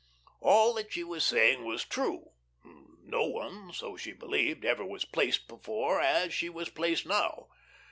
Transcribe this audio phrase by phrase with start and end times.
[0.41, 2.31] All that she was saying was true.
[3.03, 7.49] No one, so she believed, ever was placed before as she was placed now.